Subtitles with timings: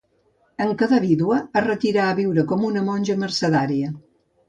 [0.63, 3.97] En quedar vídua es retirà a viure com una monja mercedària.